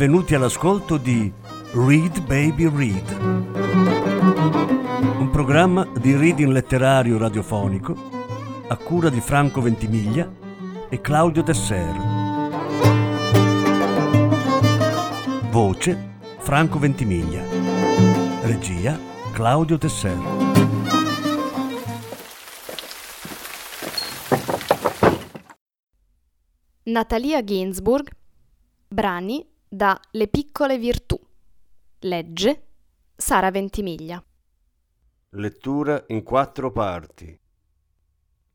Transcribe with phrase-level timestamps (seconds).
[0.00, 1.30] benvenuti all'ascolto di
[1.72, 3.20] Read Baby Read,
[5.18, 7.94] un programma di reading letterario radiofonico
[8.68, 10.26] a cura di Franco Ventimiglia
[10.88, 11.94] e Claudio Tesser.
[15.50, 17.42] Voce Franco Ventimiglia.
[18.40, 18.98] Regia
[19.34, 20.18] Claudio Tesser.
[26.84, 28.08] Natalia Ginsburg,
[28.88, 31.16] brani da Le piccole virtù.
[32.00, 32.66] Legge
[33.14, 34.20] Sara Ventimiglia.
[35.30, 37.38] Lettura in quattro parti.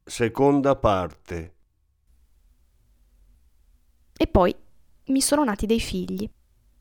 [0.04, 1.56] Seconda parte.
[4.18, 4.54] E poi
[5.06, 6.30] mi sono nati dei figli.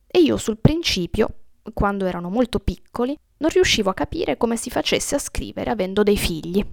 [0.08, 5.14] E io sul principio, quando erano molto piccoli, non riuscivo a capire come si facesse
[5.14, 6.64] a scrivere avendo dei figli.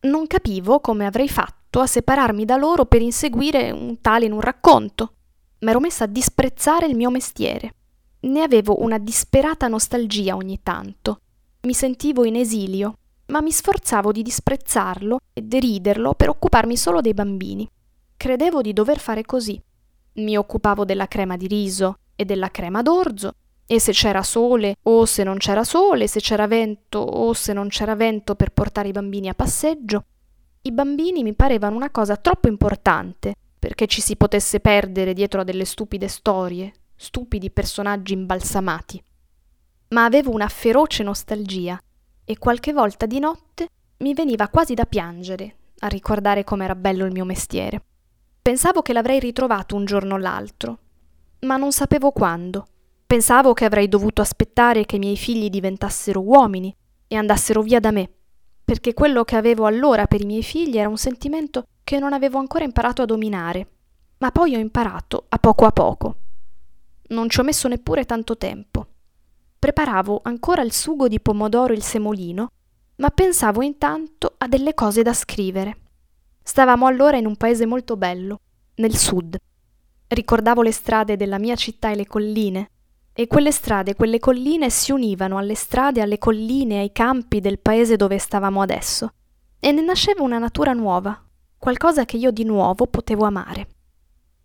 [0.00, 4.40] Non capivo come avrei fatto a separarmi da loro per inseguire un tale in un
[4.40, 5.17] racconto.
[5.60, 7.74] M'ero messa a disprezzare il mio mestiere.
[8.20, 11.20] Ne avevo una disperata nostalgia ogni tanto.
[11.62, 17.12] Mi sentivo in esilio, ma mi sforzavo di disprezzarlo e deriderlo per occuparmi solo dei
[17.12, 17.68] bambini.
[18.16, 19.60] Credevo di dover fare così.
[20.14, 23.32] Mi occupavo della crema di riso e della crema d'orzo,
[23.66, 27.68] e se c'era sole o se non c'era sole, se c'era vento o se non
[27.68, 30.04] c'era vento per portare i bambini a passeggio.
[30.62, 35.44] I bambini mi parevano una cosa troppo importante perché ci si potesse perdere dietro a
[35.44, 39.02] delle stupide storie, stupidi personaggi imbalsamati.
[39.88, 41.80] Ma avevo una feroce nostalgia
[42.24, 47.12] e qualche volta di notte mi veniva quasi da piangere a ricordare com'era bello il
[47.12, 47.82] mio mestiere.
[48.42, 50.78] Pensavo che l'avrei ritrovato un giorno o l'altro,
[51.40, 52.66] ma non sapevo quando.
[53.06, 56.74] Pensavo che avrei dovuto aspettare che i miei figli diventassero uomini
[57.06, 58.10] e andassero via da me,
[58.64, 62.36] perché quello che avevo allora per i miei figli era un sentimento che non avevo
[62.36, 63.66] ancora imparato a dominare,
[64.18, 66.16] ma poi ho imparato a poco a poco.
[67.08, 68.86] Non ci ho messo neppure tanto tempo.
[69.58, 72.50] Preparavo ancora il sugo di pomodoro e il semolino,
[72.96, 75.78] ma pensavo intanto a delle cose da scrivere.
[76.42, 78.40] Stavamo allora in un paese molto bello,
[78.74, 79.38] nel sud.
[80.08, 82.70] Ricordavo le strade della mia città e le colline,
[83.14, 87.96] e quelle strade, quelle colline si univano alle strade, alle colline, ai campi del paese
[87.96, 89.10] dove stavamo adesso,
[89.58, 91.22] e ne nasceva una natura nuova,
[91.58, 93.68] qualcosa che io di nuovo potevo amare.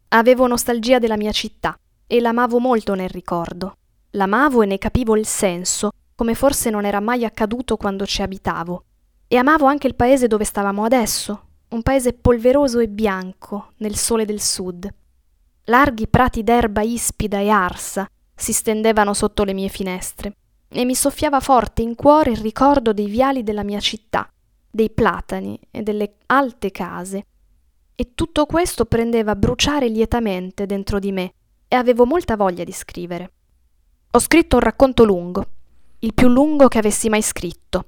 [0.10, 3.78] Avevo nostalgia della mia città e l'amavo molto nel ricordo.
[4.12, 8.84] L'amavo e ne capivo il senso, come forse non era mai accaduto quando ci abitavo.
[9.28, 14.26] E amavo anche il paese dove stavamo adesso, un paese polveroso e bianco, nel sole
[14.26, 14.92] del sud.
[15.66, 20.36] Larghi prati d'erba ispida e arsa si stendevano sotto le mie finestre
[20.68, 24.30] e mi soffiava forte in cuore il ricordo dei viali della mia città,
[24.76, 27.26] dei platani e delle alte case.
[27.94, 31.34] E tutto questo prendeva a bruciare lietamente dentro di me
[31.68, 33.32] e avevo molta voglia di scrivere.
[34.10, 35.46] Ho scritto un racconto lungo,
[36.00, 37.86] il più lungo che avessi mai scritto.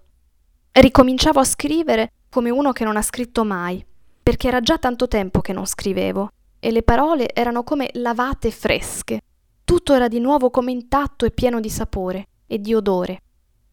[0.72, 3.84] Ricominciavo a scrivere come uno che non ha scritto mai,
[4.22, 6.30] perché era già tanto tempo che non scrivevo
[6.60, 9.22] e le parole erano come lavate fresche.
[9.64, 13.22] Tutto era di nuovo come intatto e pieno di sapore e di odore.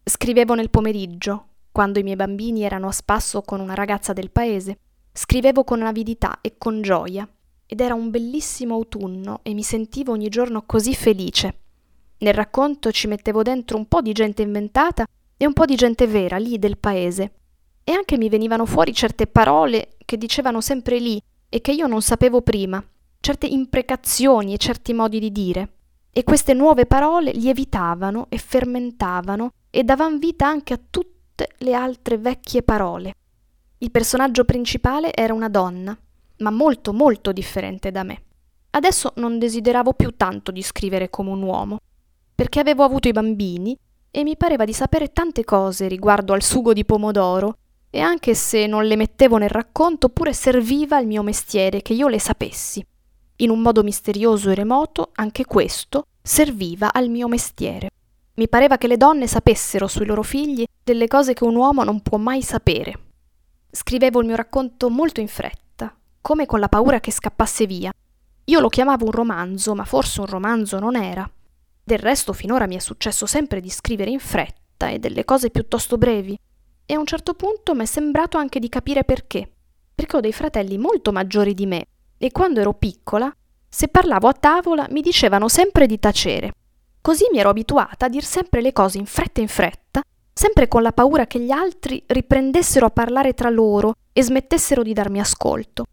[0.02, 4.78] Scrivevo nel pomeriggio, quando i miei bambini erano a spasso con una ragazza del paese.
[5.10, 7.28] Scrivevo con avidità e con gioia,
[7.66, 11.60] ed era un bellissimo autunno e mi sentivo ogni giorno così felice.
[12.18, 15.06] Nel racconto ci mettevo dentro un po' di gente inventata
[15.36, 17.32] e un po' di gente vera, lì del paese.
[17.82, 22.02] E anche mi venivano fuori certe parole che dicevano sempre lì e che io non
[22.02, 22.84] sapevo prima,
[23.20, 25.72] certe imprecazioni e certi modi di dire.
[26.12, 30.80] E queste nuove parole lievitavano e fermentavano e davano vita anche a
[31.42, 33.14] tutte le altre vecchie parole.
[33.78, 35.96] Il personaggio principale era una donna,
[36.38, 38.22] ma molto molto differente da me.
[38.70, 41.78] Adesso non desideravo più tanto di scrivere come un uomo
[42.34, 43.76] perché avevo avuto i bambini
[44.10, 47.56] e mi pareva di sapere tante cose riguardo al sugo di pomodoro
[47.90, 52.08] e anche se non le mettevo nel racconto pure serviva al mio mestiere che io
[52.08, 52.84] le sapessi.
[53.36, 57.90] In un modo misterioso e remoto anche questo serviva al mio mestiere.
[58.34, 62.00] Mi pareva che le donne sapessero sui loro figli delle cose che un uomo non
[62.00, 62.98] può mai sapere.
[63.70, 67.92] Scrivevo il mio racconto molto in fretta, come con la paura che scappasse via.
[68.44, 71.30] Io lo chiamavo un romanzo, ma forse un romanzo non era.
[71.84, 75.98] Del resto finora mi è successo sempre di scrivere in fretta e delle cose piuttosto
[75.98, 76.38] brevi.
[76.86, 79.50] E a un certo punto mi è sembrato anche di capire perché.
[79.94, 81.84] Perché ho dei fratelli molto maggiori di me
[82.16, 83.30] e quando ero piccola,
[83.68, 86.52] se parlavo a tavola mi dicevano sempre di tacere.
[87.02, 90.02] Così mi ero abituata a dir sempre le cose in fretta in fretta,
[90.32, 94.92] sempre con la paura che gli altri riprendessero a parlare tra loro e smettessero di
[94.92, 95.84] darmi ascolto.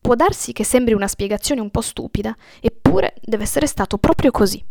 [0.00, 4.64] Può darsi che sembri una spiegazione un po' stupida, eppure deve essere stato proprio così.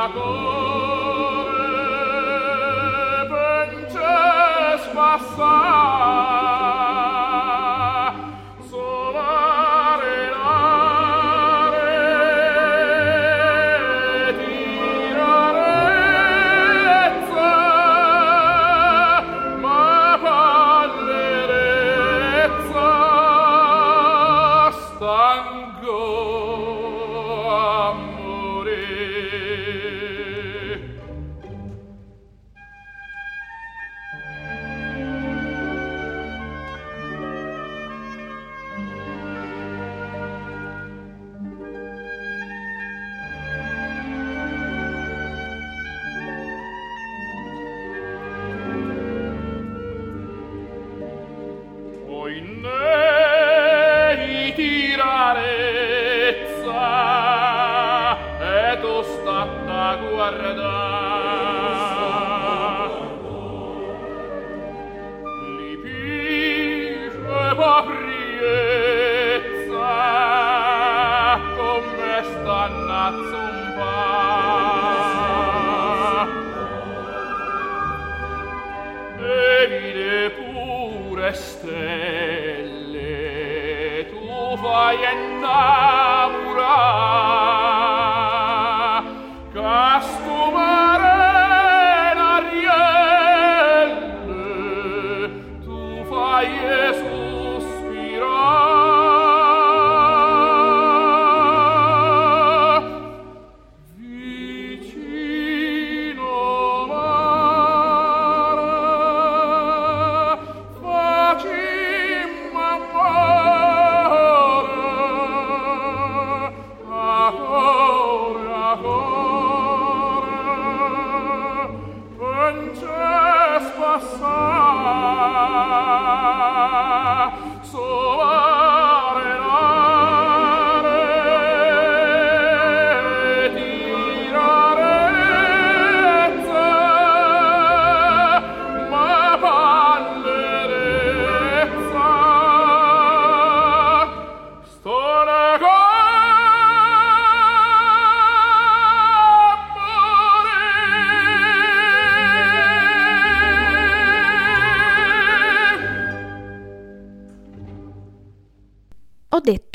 [0.00, 0.69] la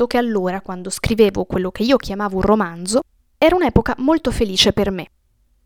[0.06, 3.02] detto che allora, quando scrivevo quello che io chiamavo un romanzo,
[3.38, 5.08] era un'epoca molto felice per me.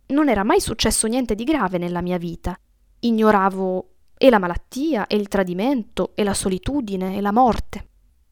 [0.07, 2.57] Non era mai successo niente di grave nella mia vita.
[3.01, 7.87] Ignoravo e la malattia, e il tradimento, e la solitudine, e la morte.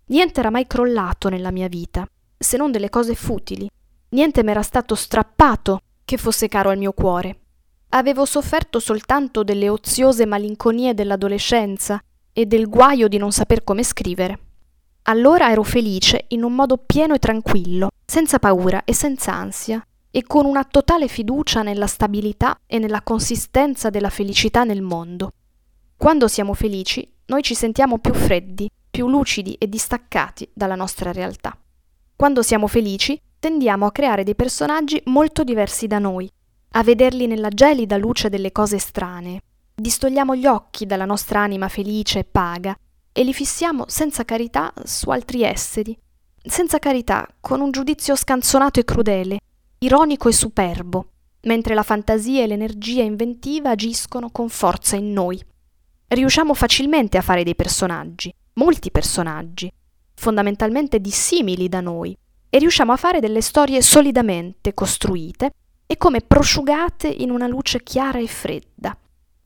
[0.07, 3.69] Niente era mai crollato nella mia vita, se non delle cose futili.
[4.09, 7.41] Niente m'era stato strappato che fosse caro al mio cuore.
[7.89, 12.01] Avevo sofferto soltanto delle oziose malinconie dell'adolescenza
[12.33, 14.46] e del guaio di non saper come scrivere.
[15.09, 20.23] Allora ero felice in un modo pieno e tranquillo, senza paura e senza ansia, e
[20.23, 25.31] con una totale fiducia nella stabilità e nella consistenza della felicità nel mondo.
[25.95, 31.57] Quando siamo felici, noi ci sentiamo più freddi, più lucidi e distaccati dalla nostra realtà.
[32.13, 36.29] Quando siamo felici, tendiamo a creare dei personaggi molto diversi da noi,
[36.71, 39.39] a vederli nella gelida luce delle cose strane.
[39.73, 42.77] Distogliamo gli occhi dalla nostra anima felice e paga
[43.17, 45.97] e li fissiamo senza carità su altri esseri,
[46.39, 49.39] senza carità, con un giudizio scanzonato e crudele,
[49.79, 55.43] ironico e superbo, mentre la fantasia e l'energia inventiva agiscono con forza in noi.
[56.09, 59.73] Riusciamo facilmente a fare dei personaggi, molti personaggi,
[60.13, 62.15] fondamentalmente dissimili da noi,
[62.51, 65.49] e riusciamo a fare delle storie solidamente costruite
[65.87, 68.95] e come prosciugate in una luce chiara e fredda.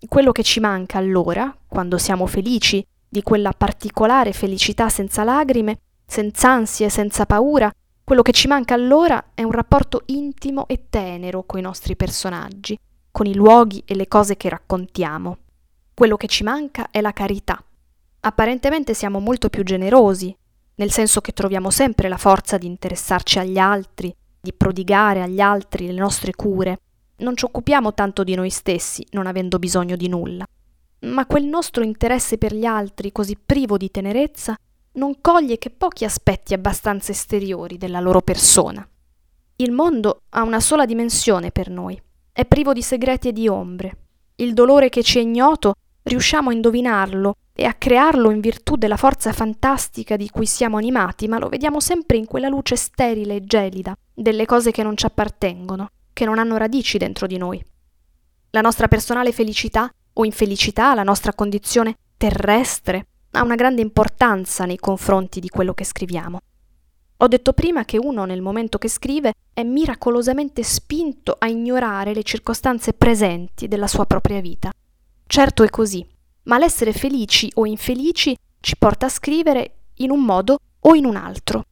[0.09, 6.49] Quello che ci manca allora, quando siamo felici di quella particolare felicità senza lagrime, senza
[6.49, 7.69] ansie, senza paura,
[8.05, 12.77] quello che ci manca allora è un rapporto intimo e tenero coi nostri personaggi,
[13.11, 15.39] con i luoghi e le cose che raccontiamo.
[15.93, 17.61] Quello che ci manca è la carità.
[18.21, 20.33] Apparentemente siamo molto più generosi,
[20.75, 25.87] nel senso che troviamo sempre la forza di interessarci agli altri, di prodigare agli altri
[25.87, 26.79] le nostre cure.
[27.17, 30.45] Non ci occupiamo tanto di noi stessi, non avendo bisogno di nulla.
[31.01, 34.55] Ma quel nostro interesse per gli altri, così privo di tenerezza,
[34.93, 38.87] non coglie che pochi aspetti abbastanza esteriori della loro persona.
[39.55, 41.99] Il mondo ha una sola dimensione per noi,
[42.31, 43.97] è privo di segreti e di ombre.
[44.35, 48.97] Il dolore che ci è ignoto riusciamo a indovinarlo e a crearlo in virtù della
[48.97, 53.43] forza fantastica di cui siamo animati, ma lo vediamo sempre in quella luce sterile e
[53.43, 57.63] gelida delle cose che non ci appartengono, che non hanno radici dentro di noi.
[58.51, 64.77] La nostra personale felicità o infelicità, la nostra condizione terrestre, ha una grande importanza nei
[64.77, 66.39] confronti di quello che scriviamo.
[67.17, 72.23] Ho detto prima che uno nel momento che scrive è miracolosamente spinto a ignorare le
[72.23, 74.71] circostanze presenti della sua propria vita.
[75.27, 76.05] Certo è così,
[76.43, 81.15] ma l'essere felici o infelici ci porta a scrivere in un modo o in un
[81.15, 81.63] altro.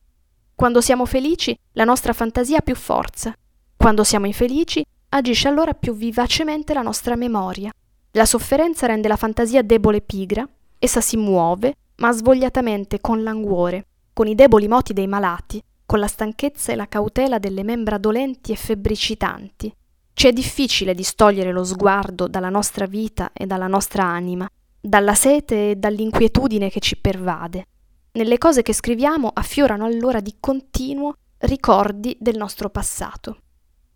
[0.54, 3.34] Quando siamo felici, la nostra fantasia ha più forza.
[3.76, 7.72] Quando siamo infelici, agisce allora più vivacemente la nostra memoria.
[8.20, 10.46] La sofferenza rende la fantasia debole e pigra,
[10.78, 16.08] essa si muove, ma svogliatamente con languore, con i deboli moti dei malati, con la
[16.08, 19.74] stanchezza e la cautela delle membra dolenti e febbricitanti.
[20.12, 24.50] Ci è difficile distogliere lo sguardo dalla nostra vita e dalla nostra anima,
[24.82, 27.68] dalla sete e dall'inquietudine che ci pervade.
[28.12, 33.44] Nelle cose che scriviamo affiorano allora di continuo ricordi del nostro passato.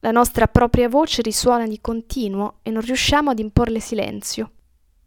[0.03, 4.51] La nostra propria voce risuona di continuo e non riusciamo ad imporle silenzio.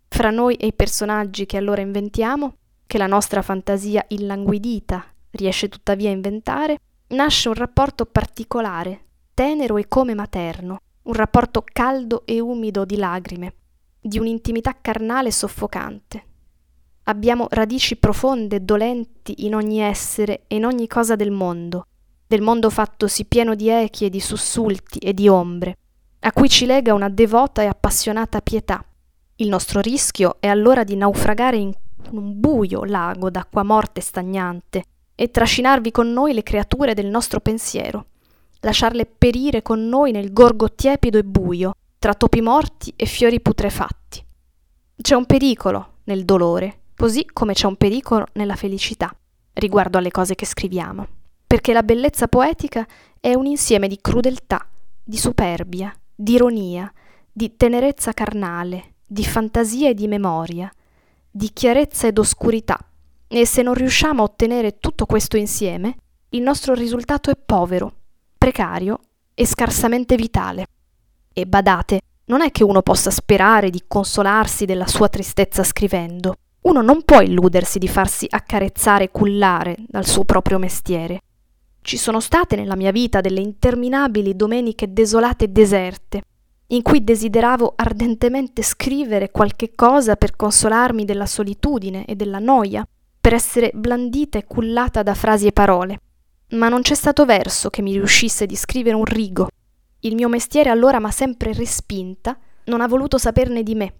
[0.08, 2.54] Fra noi e i personaggi che allora inventiamo,
[2.86, 9.86] che la nostra fantasia illanguidita riesce tuttavia a inventare, nasce un rapporto particolare, tenero e
[9.86, 13.54] come materno, un rapporto caldo e umido di lagrime,
[14.00, 16.24] di un'intimità carnale soffocante.
[17.02, 21.84] Abbiamo radici profonde e dolenti in ogni essere e in ogni cosa del mondo,
[22.26, 25.78] del mondo fattosi pieno di echi e di sussulti e di ombre,
[26.20, 28.84] a cui ci lega una devota e appassionata pietà.
[29.36, 31.72] Il nostro rischio è allora di naufragare in
[32.10, 37.40] un buio lago d'acqua morte e stagnante e trascinarvi con noi le creature del nostro
[37.40, 38.06] pensiero,
[38.60, 44.24] lasciarle perire con noi nel gorgo tiepido e buio, tra topi morti e fiori putrefatti.
[45.00, 49.14] C'è un pericolo nel dolore, così come c'è un pericolo nella felicità,
[49.54, 51.06] riguardo alle cose che scriviamo,
[51.56, 52.86] perché la bellezza poetica
[53.18, 54.68] è un insieme di crudeltà,
[55.02, 56.92] di superbia, di ironia,
[57.32, 60.70] di tenerezza carnale, di fantasia e di memoria,
[61.30, 62.78] di chiarezza ed oscurità,
[63.26, 65.96] e se non riusciamo a ottenere tutto questo insieme,
[66.30, 67.90] il nostro risultato è povero,
[68.36, 69.00] precario
[69.32, 70.66] e scarsamente vitale.
[71.32, 76.34] E badate, non è che uno possa sperare di consolarsi della sua tristezza scrivendo.
[76.66, 81.20] Uno non può illudersi di farsi accarezzare e cullare dal suo proprio mestiere.
[81.86, 86.22] Ci sono state nella mia vita delle interminabili domeniche desolate e deserte,
[86.70, 92.84] in cui desideravo ardentemente scrivere qualche cosa per consolarmi della solitudine e della noia,
[93.20, 96.00] per essere blandita e cullata da frasi e parole.
[96.54, 99.46] Ma non c'è stato verso che mi riuscisse di scrivere un rigo,
[100.00, 103.94] il mio mestiere allora m'ha sempre respinta, non ha voluto saperne di me,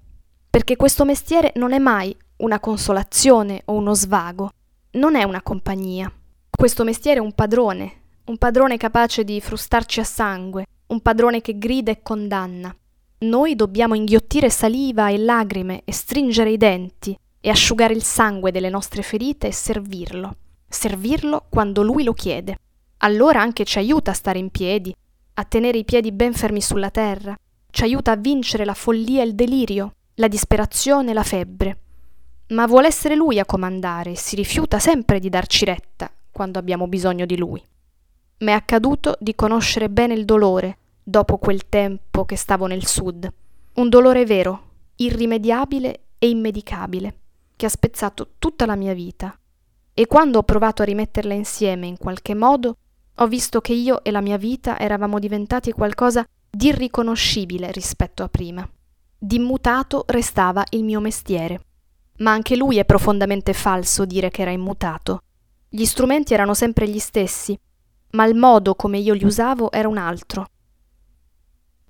[0.51, 4.51] perché questo mestiere non è mai una consolazione o uno svago,
[4.95, 6.13] non è una compagnia.
[6.57, 7.93] Questo mestiere è un padrone,
[8.25, 12.75] un padrone capace di frustarci a sangue, un padrone che grida e condanna.
[13.19, 18.71] Noi dobbiamo inghiottire saliva e lagrime e stringere i denti e asciugare il sangue delle
[18.71, 20.35] nostre ferite e servirlo.
[20.67, 22.57] Servirlo quando lui lo chiede.
[23.01, 24.97] Allora anche ci aiuta a stare in piedi,
[25.35, 27.37] a tenere i piedi ben fermi sulla terra,
[27.71, 31.81] ci aiuta a vincere la follia e il delirio, la disperazione e la febbre.
[32.49, 36.87] Ma vuole essere lui a comandare e si rifiuta sempre di darci retta quando abbiamo
[36.87, 37.65] bisogno di lui.
[38.41, 43.27] M'è accaduto di conoscere bene il dolore, dopo quel tempo che stavo nel sud.
[43.77, 44.65] Un dolore vero,
[44.97, 47.21] irrimediabile e immedicabile,
[47.57, 49.35] che ha spezzato tutta la mia vita.
[49.95, 52.77] E quando ho provato a rimetterla insieme in qualche modo,
[53.15, 58.29] ho visto che io e la mia vita eravamo diventati qualcosa di irriconoscibile rispetto a
[58.29, 58.69] prima.
[59.17, 61.63] D'immutato restava il mio mestiere.
[62.19, 65.23] Ma anche lui è profondamente falso dire che era immutato.
[65.77, 67.55] Gli strumenti erano sempre gli stessi,
[68.13, 70.47] ma il modo come io li usavo era un altro.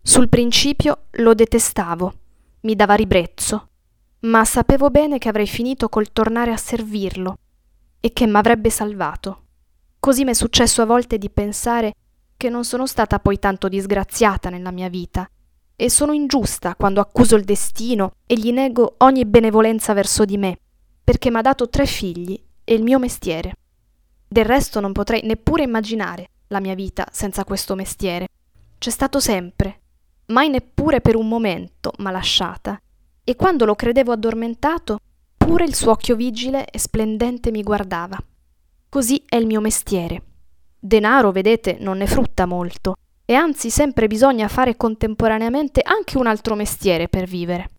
[0.02, 2.12] Sul principio lo detestavo,
[2.62, 3.68] mi dava ribrezzo,
[4.22, 7.38] ma sapevo bene che avrei finito col tornare a servirlo
[8.00, 9.42] e che m'avrebbe salvato.
[10.00, 11.94] Così mi è successo a volte di pensare
[12.36, 15.30] che non sono stata poi tanto disgraziata nella mia vita
[15.76, 20.58] e sono ingiusta quando accuso il destino e gli nego ogni benevolenza verso di me,
[21.04, 23.58] perché mi ha dato tre figli e il mio mestiere.
[24.28, 28.28] Del resto non potrei neppure immaginare la mia vita senza questo mestiere.
[28.78, 29.80] C'è stato sempre,
[30.26, 32.80] mai neppure per un momento m'ha lasciata,
[33.25, 34.99] e quando lo credevo addormentato,
[35.37, 38.18] pure il suo occhio vigile e splendente mi guardava.
[38.88, 40.23] Così è il mio mestiere.
[40.78, 46.54] Denaro, vedete, non ne frutta molto, e anzi sempre bisogna fare contemporaneamente anche un altro
[46.54, 47.71] mestiere per vivere.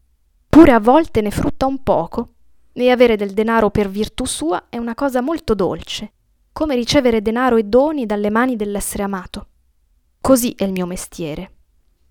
[0.50, 2.34] Pure a volte ne frutta un poco,
[2.74, 6.12] e avere del denaro per virtù sua è una cosa molto dolce,
[6.58, 9.48] come ricevere denaro e doni dalle mani dell'essere amato.
[10.20, 11.52] Così è il mio mestiere.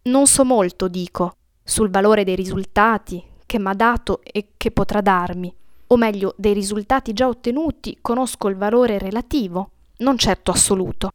[0.03, 1.33] Non so molto, dico,
[1.65, 5.53] sul valore dei risultati che m'ha dato e che potrà darmi,
[5.89, 11.11] o meglio, dei risultati già ottenuti conosco il valore relativo, non certo assoluto.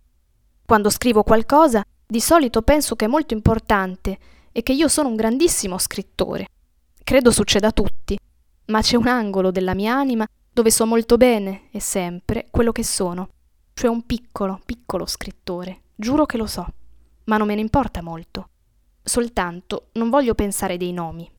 [0.66, 4.18] Quando scrivo qualcosa di solito penso che è molto importante
[4.52, 6.48] e che io sono un grandissimo scrittore.
[7.02, 8.20] Credo succeda a tutti,
[8.66, 12.84] ma c'è un angolo della mia anima dove so molto bene e sempre quello che
[12.84, 13.30] sono,
[13.74, 15.84] cioè un piccolo, piccolo scrittore.
[15.96, 16.68] Giuro che lo so,
[17.26, 18.50] ma non me ne importa molto.
[19.02, 21.30] Soltanto non voglio pensare dei nomi.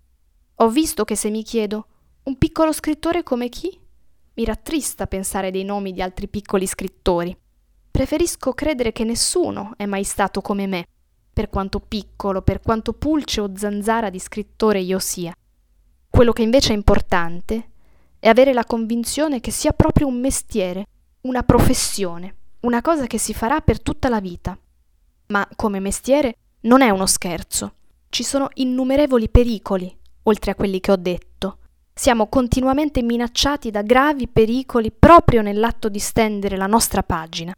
[0.56, 1.86] Ho visto che se mi chiedo
[2.24, 3.78] un piccolo scrittore come chi?
[4.34, 7.36] Mi rattrista pensare dei nomi di altri piccoli scrittori.
[7.90, 10.86] Preferisco credere che nessuno è mai stato come me,
[11.32, 15.34] per quanto piccolo, per quanto pulce o zanzara di scrittore io sia.
[16.08, 17.71] Quello che invece è importante
[18.22, 20.86] è avere la convinzione che sia proprio un mestiere,
[21.22, 24.56] una professione, una cosa che si farà per tutta la vita.
[25.26, 27.74] Ma come mestiere non è uno scherzo.
[28.08, 31.58] Ci sono innumerevoli pericoli, oltre a quelli che ho detto.
[31.92, 37.52] Siamo continuamente minacciati da gravi pericoli proprio nell'atto di stendere la nostra pagina.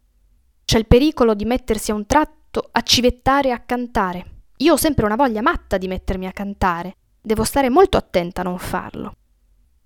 [0.65, 4.25] C'è il pericolo di mettersi a un tratto a civettare e a cantare.
[4.57, 6.95] Io ho sempre una voglia matta di mettermi a cantare.
[7.21, 9.17] Devo stare molto attenta a non farlo.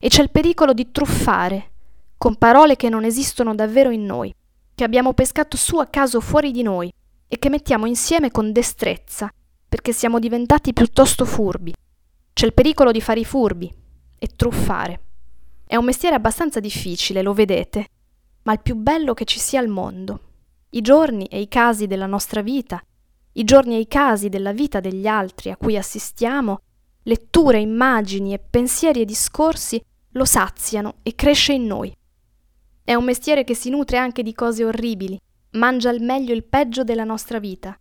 [0.01, 1.71] E c'è il pericolo di truffare,
[2.17, 4.33] con parole che non esistono davvero in noi,
[4.73, 6.89] che abbiamo pescato su a caso fuori di noi
[7.27, 9.29] e che mettiamo insieme con destrezza,
[9.67, 11.73] perché siamo diventati piuttosto furbi.
[12.31, 13.69] C'è il pericolo di fare i furbi
[14.17, 15.01] e truffare.
[15.67, 17.87] È un mestiere abbastanza difficile, lo vedete,
[18.43, 20.21] ma il più bello che ci sia al mondo
[20.71, 22.79] i giorni e i casi della nostra vita,
[23.33, 26.59] i giorni e i casi della vita degli altri a cui assistiamo,
[27.03, 29.81] letture, immagini e pensieri e discorsi
[30.19, 31.95] lo saziano e cresce in noi.
[32.83, 35.17] È un mestiere che si nutre anche di cose orribili,
[35.51, 37.79] mangia al meglio il peggio della nostra vita.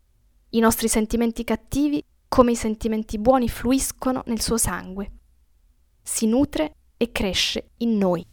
[0.51, 5.11] I nostri sentimenti cattivi, come i sentimenti buoni, fluiscono nel suo sangue.
[6.01, 8.25] Si nutre e cresce in noi.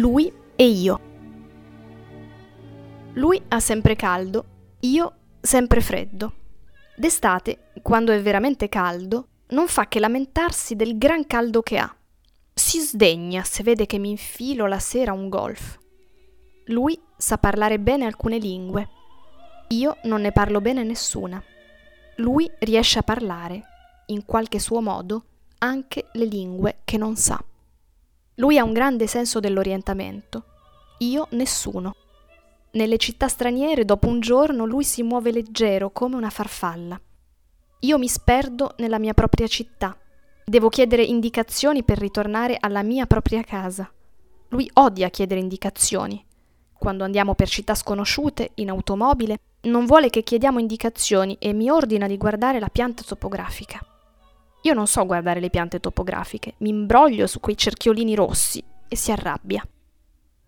[0.00, 1.00] Lui e io.
[3.12, 4.44] Lui ha sempre caldo,
[4.80, 6.32] io sempre freddo.
[6.96, 11.94] D'estate, quando è veramente caldo, non fa che lamentarsi del gran caldo che ha.
[12.54, 15.78] Si sdegna se vede che mi infilo la sera un golf.
[16.68, 18.88] Lui sa parlare bene alcune lingue.
[19.68, 21.44] Io non ne parlo bene nessuna.
[22.16, 23.62] Lui riesce a parlare,
[24.06, 25.24] in qualche suo modo,
[25.58, 27.38] anche le lingue che non sa.
[28.40, 30.44] Lui ha un grande senso dell'orientamento.
[31.00, 31.94] Io nessuno.
[32.72, 36.98] Nelle città straniere, dopo un giorno, lui si muove leggero come una farfalla.
[37.80, 39.94] Io mi sperdo nella mia propria città.
[40.42, 43.92] Devo chiedere indicazioni per ritornare alla mia propria casa.
[44.48, 46.24] Lui odia chiedere indicazioni.
[46.72, 52.06] Quando andiamo per città sconosciute, in automobile, non vuole che chiediamo indicazioni e mi ordina
[52.06, 53.84] di guardare la pianta topografica.
[54.62, 59.10] Io non so guardare le piante topografiche, mi imbroglio su quei cerchiolini rossi e si
[59.12, 59.66] arrabbia.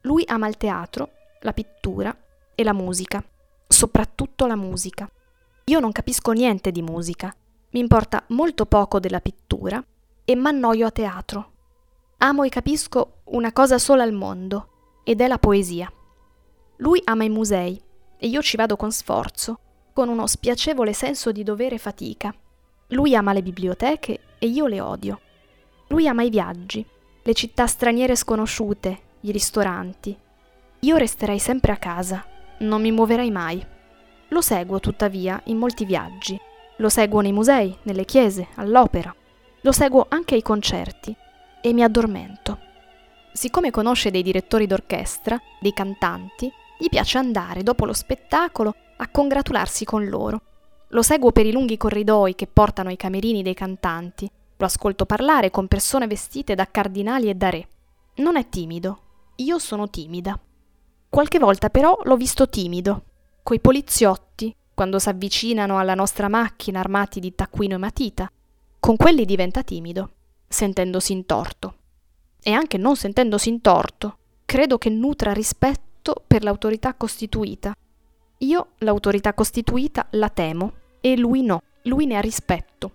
[0.02, 1.10] Lui ama il teatro
[1.42, 2.16] la pittura
[2.54, 3.22] e la musica,
[3.66, 5.10] soprattutto la musica.
[5.64, 7.34] Io non capisco niente di musica,
[7.70, 9.82] mi importa molto poco della pittura
[10.24, 11.50] e m'annoio a teatro.
[12.18, 15.92] Amo e capisco una cosa sola al mondo, ed è la poesia.
[16.76, 17.80] Lui ama i musei
[18.16, 19.58] e io ci vado con sforzo,
[19.92, 22.32] con uno spiacevole senso di dovere e fatica.
[22.92, 25.20] Lui ama le biblioteche e io le odio.
[25.88, 26.84] Lui ama i viaggi,
[27.22, 30.16] le città straniere sconosciute, i ristoranti,
[30.84, 32.24] io resterei sempre a casa,
[32.58, 33.64] non mi muoverei mai.
[34.30, 36.36] Lo seguo, tuttavia, in molti viaggi.
[36.78, 39.14] Lo seguo nei musei, nelle chiese, all'opera.
[39.60, 41.14] Lo seguo anche ai concerti
[41.60, 42.58] e mi addormento.
[43.32, 49.84] Siccome conosce dei direttori d'orchestra, dei cantanti, gli piace andare dopo lo spettacolo a congratularsi
[49.84, 50.40] con loro.
[50.92, 54.30] Lo seguo per i lunghi corridoi che portano ai camerini dei cantanti.
[54.56, 57.68] Lo ascolto parlare con persone vestite da cardinali e da re.
[58.16, 59.00] Non è timido.
[59.36, 60.38] Io sono timida.
[61.08, 63.04] Qualche volta però l'ho visto timido,
[63.42, 68.30] coi poliziotti, quando si avvicinano alla nostra macchina armati di taccuino e matita.
[68.78, 70.10] Con quelli diventa timido,
[70.46, 71.74] sentendosi in torto.
[72.42, 77.74] E anche non sentendosi in torto, credo che nutra rispetto per l'autorità costituita.
[78.38, 82.92] Io l'autorità costituita la temo e lui no, lui ne ha rispetto.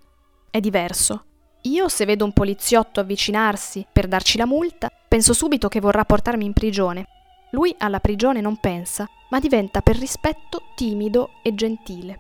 [0.50, 1.26] È diverso.
[1.62, 6.46] Io se vedo un poliziotto avvicinarsi per darci la multa, penso subito che vorrà portarmi
[6.46, 7.06] in prigione
[7.52, 12.20] lui alla prigione non pensa, ma diventa per rispetto timido e gentile.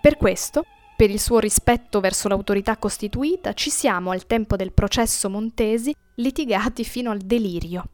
[0.00, 0.64] Per questo,
[0.96, 6.84] per il suo rispetto verso l'autorità costituita, ci siamo al tempo del processo Montesi litigati
[6.84, 7.84] fino al delirio.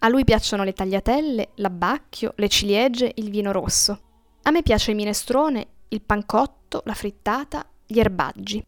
[0.00, 4.00] A lui piacciono le tagliatelle, l'abbacchio, le ciliegie, il vino rosso.
[4.42, 8.64] A me piace il minestrone, il pancotto, la frittata, gli erbaggi.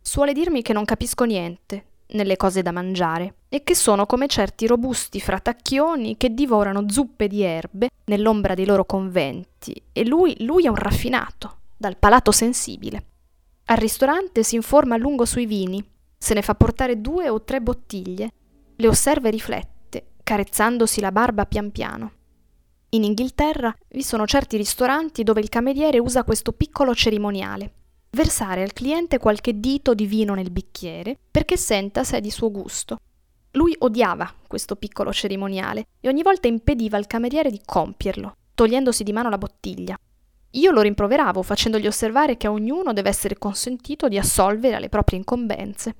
[0.00, 4.66] Suole dirmi che non capisco niente, nelle cose da mangiare e che sono come certi
[4.66, 10.68] robusti fratacchioni che divorano zuppe di erbe nell'ombra dei loro conventi e lui, lui è
[10.68, 13.04] un raffinato, dal palato sensibile.
[13.66, 15.84] Al ristorante si informa a lungo sui vini,
[16.16, 18.32] se ne fa portare due o tre bottiglie,
[18.76, 22.12] le osserva e riflette, carezzandosi la barba pian piano.
[22.90, 27.72] In Inghilterra vi sono certi ristoranti dove il cameriere usa questo piccolo cerimoniale
[28.10, 32.50] versare al cliente qualche dito di vino nel bicchiere perché senta se è di suo
[32.50, 32.98] gusto.
[33.52, 39.12] Lui odiava questo piccolo cerimoniale e ogni volta impediva al cameriere di compierlo, togliendosi di
[39.12, 39.96] mano la bottiglia.
[40.52, 45.18] Io lo rimproveravo facendogli osservare che a ognuno deve essere consentito di assolvere alle proprie
[45.18, 45.94] incombenze.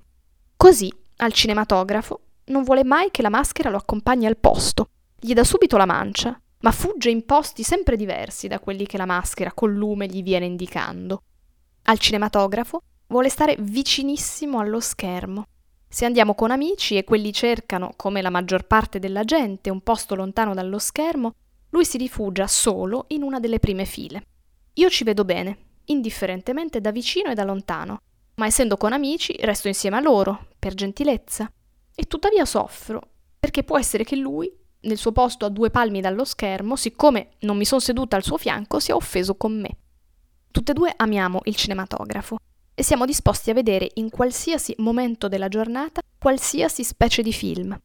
[0.57, 4.89] Così, al cinematografo, non vuole mai che la maschera lo accompagni al posto.
[5.21, 9.07] Gli dà subito la mancia, ma fugge in posti sempre diversi da quelli che la
[9.07, 11.23] maschera col lume gli viene indicando
[11.89, 15.47] al cinematografo, vuole stare vicinissimo allo schermo.
[15.89, 20.15] Se andiamo con amici e quelli cercano, come la maggior parte della gente, un posto
[20.15, 21.33] lontano dallo schermo,
[21.71, 24.23] lui si rifugia solo in una delle prime file.
[24.75, 28.01] Io ci vedo bene, indifferentemente da vicino e da lontano,
[28.35, 31.51] ma essendo con amici resto insieme a loro, per gentilezza.
[31.95, 33.01] E tuttavia soffro,
[33.39, 37.57] perché può essere che lui, nel suo posto a due palmi dallo schermo, siccome non
[37.57, 39.77] mi sono seduta al suo fianco, sia offeso con me.
[40.51, 42.37] Tutte e due amiamo il cinematografo
[42.75, 47.79] e siamo disposti a vedere in qualsiasi momento della giornata qualsiasi specie di film.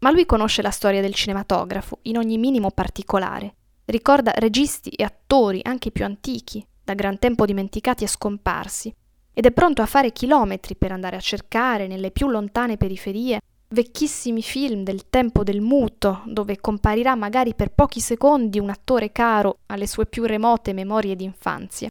[0.00, 3.54] Ma lui conosce la storia del cinematografo in ogni minimo particolare,
[3.86, 8.94] ricorda registi e attori anche più antichi, da gran tempo dimenticati e scomparsi,
[9.32, 14.42] ed è pronto a fare chilometri per andare a cercare nelle più lontane periferie vecchissimi
[14.42, 19.86] film del tempo del muto, dove comparirà magari per pochi secondi un attore caro alle
[19.86, 21.90] sue più remote memorie d'infanzia.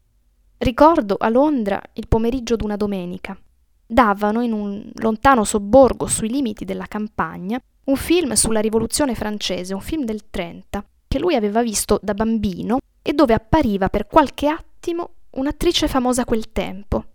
[0.58, 3.38] Ricordo a Londra il pomeriggio d'una domenica.
[3.86, 9.82] Davano in un lontano sobborgo sui limiti della campagna un film sulla rivoluzione francese, un
[9.82, 15.12] film del 30, che lui aveva visto da bambino e dove appariva per qualche attimo
[15.32, 17.06] un'attrice famosa quel tempo.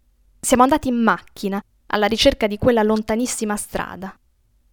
[0.40, 4.16] Siamo andati in macchina alla ricerca di quella lontanissima strada.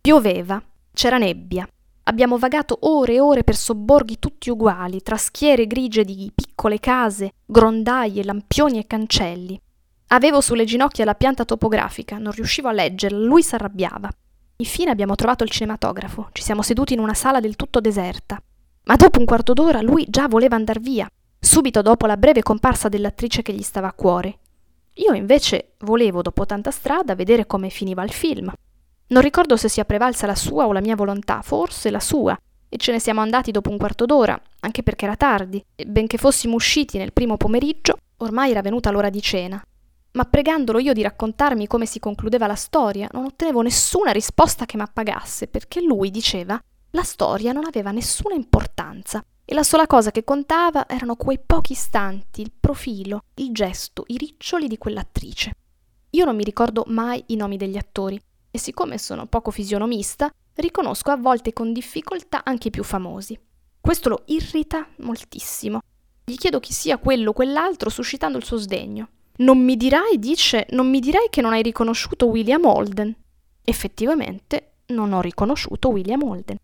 [0.01, 1.67] Pioveva, c'era nebbia.
[2.03, 7.33] Abbiamo vagato ore e ore per sobborghi tutti uguali, tra schiere grigie di piccole case,
[7.45, 9.59] grondaie, lampioni e cancelli.
[10.07, 14.09] Avevo sulle ginocchia la pianta topografica, non riuscivo a leggerla, lui s'arrabbiava.
[14.55, 18.41] Infine abbiamo trovato il cinematografo, ci siamo seduti in una sala del tutto deserta.
[18.85, 22.87] Ma dopo un quarto d'ora lui già voleva andar via, subito dopo la breve comparsa
[22.87, 24.39] dell'attrice che gli stava a cuore.
[24.93, 28.51] Io invece volevo, dopo tanta strada, vedere come finiva il film.
[29.11, 32.77] Non ricordo se sia prevalsa la sua o la mia volontà, forse la sua, e
[32.77, 36.53] ce ne siamo andati dopo un quarto d'ora, anche perché era tardi, e benché fossimo
[36.53, 39.59] usciti nel primo pomeriggio, ormai era venuta l'ora di cena.
[40.11, 44.77] Ma pregandolo io di raccontarmi come si concludeva la storia, non ottenevo nessuna risposta che
[44.77, 50.23] m'appagasse, perché lui diceva la storia non aveva nessuna importanza e la sola cosa che
[50.23, 55.51] contava erano quei pochi istanti, il profilo, il gesto, i riccioli di quell'attrice.
[56.11, 58.19] Io non mi ricordo mai i nomi degli attori
[58.51, 63.39] e siccome sono poco fisionomista, riconosco a volte con difficoltà anche i più famosi.
[63.79, 65.79] Questo lo irrita moltissimo.
[66.25, 69.09] Gli chiedo chi sia quello o quell'altro, suscitando il suo sdegno.
[69.37, 73.15] Non mi dirai, dice, non mi dirai che non hai riconosciuto William Holden.
[73.63, 76.57] Effettivamente non ho riconosciuto William Holden.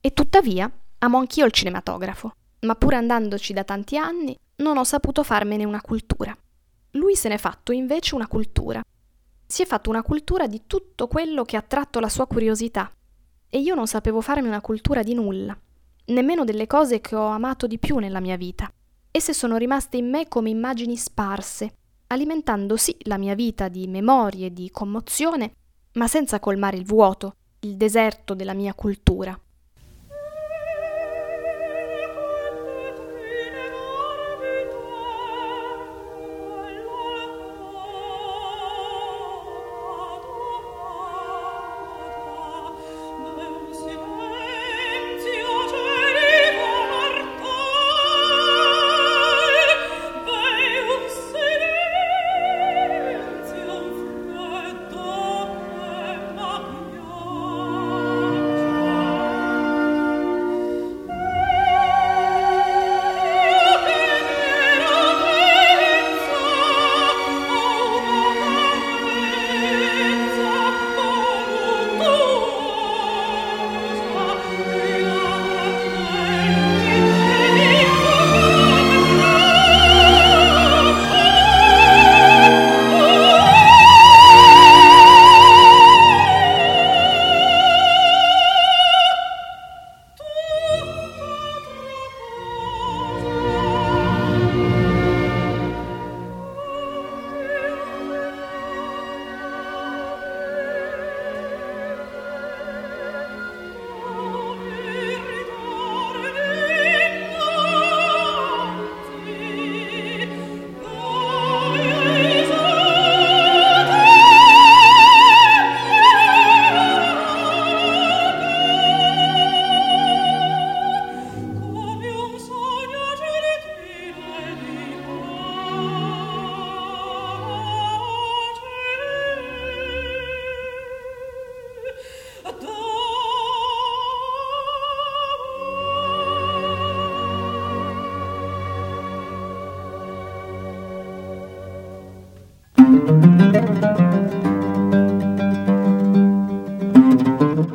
[0.00, 5.22] E tuttavia amo anch'io il cinematografo, ma pur andandoci da tanti anni non ho saputo
[5.22, 6.36] farmene una cultura.
[6.92, 8.82] Lui se n'è fatto invece una cultura.
[9.54, 12.92] Si è fatto una cultura di tutto quello che ha attratto la sua curiosità.
[13.48, 15.56] E io non sapevo farmi una cultura di nulla,
[16.06, 18.68] nemmeno delle cose che ho amato di più nella mia vita.
[19.12, 21.72] Esse sono rimaste in me come immagini sparse,
[22.08, 25.52] alimentando sì la mia vita di memorie, di commozione,
[25.92, 29.40] ma senza colmare il vuoto, il deserto della mia cultura.